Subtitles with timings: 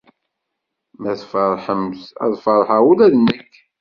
[1.01, 3.53] Ma tfeṛḥemt, ad feṛḥeɣ ula d nekk.